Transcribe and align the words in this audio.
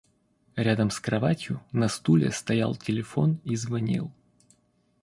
Рядом 0.55 0.89
с 0.89 0.99
кроватью, 0.99 1.61
на 1.73 1.87
стуле 1.87 2.31
стоял 2.31 2.75
телефон 2.75 3.37
и 3.43 3.55
звонил. 3.55 4.11